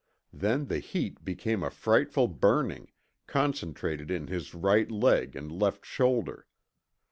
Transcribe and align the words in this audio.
Then 0.33 0.65
the 0.65 0.79
heat 0.79 1.23
became 1.23 1.61
a 1.61 1.69
frightful 1.69 2.27
burning, 2.27 2.89
concentrated 3.27 4.09
in 4.09 4.25
his 4.25 4.55
right 4.55 4.89
leg 4.89 5.35
and 5.35 5.51
left 5.51 5.85
shoulder. 5.85 6.47